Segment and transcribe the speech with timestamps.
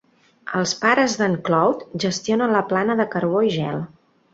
[0.59, 3.91] Els pares d"en Clough gestionen la plana de carbó i gel.